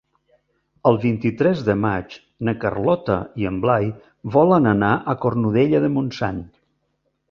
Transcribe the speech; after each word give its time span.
El 0.91 0.95
vint-i-tres 1.03 1.61
de 1.67 1.75
maig 1.83 2.17
na 2.49 2.57
Carlota 2.65 3.19
i 3.45 3.49
en 3.53 3.63
Blai 3.67 3.89
volen 4.41 4.75
anar 4.75 4.93
a 5.15 5.19
Cornudella 5.27 5.87
de 5.89 5.97
Montsant. 6.01 6.47